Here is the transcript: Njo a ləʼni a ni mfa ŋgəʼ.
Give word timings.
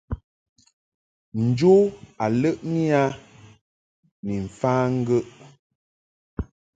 Njo 1.43 1.73
a 2.23 2.25
ləʼni 2.41 2.83
a 3.01 3.03
ni 4.25 4.33
mfa 4.45 4.71
ŋgəʼ. 4.97 5.25